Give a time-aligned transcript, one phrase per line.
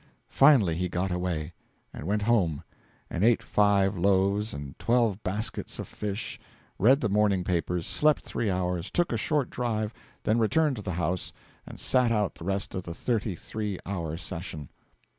[0.31, 1.53] Finally he got away,
[1.93, 2.63] and went home
[3.07, 6.39] and ate five loaves and twelve baskets of fish,
[6.79, 9.93] read the morning papers, slept three hours, took a short drive,
[10.23, 11.31] then returned to the House,
[11.67, 14.69] and sat out the rest of the thirty three hour session.